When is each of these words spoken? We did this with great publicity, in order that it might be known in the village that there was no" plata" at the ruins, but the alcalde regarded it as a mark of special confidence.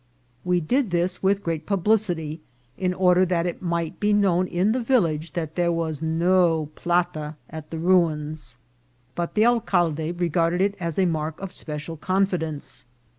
We 0.43 0.59
did 0.61 0.89
this 0.89 1.21
with 1.21 1.43
great 1.43 1.67
publicity, 1.67 2.41
in 2.75 2.91
order 2.95 3.23
that 3.23 3.45
it 3.45 3.61
might 3.61 3.99
be 3.99 4.13
known 4.13 4.47
in 4.47 4.71
the 4.71 4.79
village 4.81 5.33
that 5.33 5.53
there 5.53 5.71
was 5.71 6.01
no" 6.01 6.69
plata" 6.75 7.35
at 7.51 7.69
the 7.69 7.77
ruins, 7.77 8.57
but 9.13 9.35
the 9.35 9.45
alcalde 9.45 10.11
regarded 10.13 10.59
it 10.59 10.73
as 10.79 10.97
a 10.97 11.05
mark 11.05 11.39
of 11.39 11.51
special 11.51 11.97
confidence. 11.97 12.85